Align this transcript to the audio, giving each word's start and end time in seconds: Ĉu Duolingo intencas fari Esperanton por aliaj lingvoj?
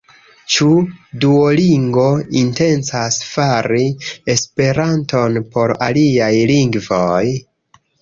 Ĉu 0.53 0.67
Duolingo 1.25 2.05
intencas 2.41 3.21
fari 3.35 3.85
Esperanton 4.37 5.41
por 5.55 5.79
aliaj 5.93 6.35
lingvoj? 6.57 7.25